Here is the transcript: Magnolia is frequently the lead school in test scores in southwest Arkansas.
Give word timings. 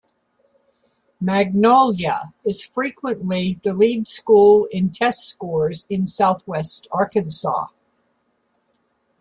Magnolia 1.19 2.33
is 2.43 2.65
frequently 2.65 3.59
the 3.63 3.71
lead 3.75 4.07
school 4.07 4.65
in 4.71 4.89
test 4.89 5.27
scores 5.27 5.85
in 5.91 6.07
southwest 6.07 6.87
Arkansas. 6.91 7.67